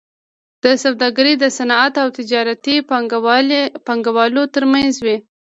[0.63, 2.75] دا سوداګري د صنعتي او تجارتي
[3.87, 5.17] پانګوالو ترمنځ وي